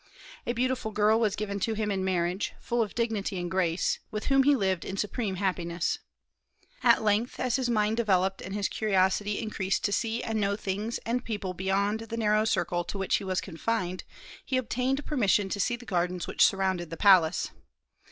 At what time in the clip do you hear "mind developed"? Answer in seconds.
7.69-8.41